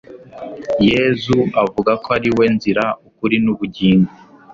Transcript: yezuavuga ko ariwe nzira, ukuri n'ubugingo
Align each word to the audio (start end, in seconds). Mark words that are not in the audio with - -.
yezuavuga 0.87 1.91
ko 2.03 2.07
ariwe 2.17 2.45
nzira, 2.55 2.83
ukuri 3.07 3.35
n'ubugingo 3.43 4.09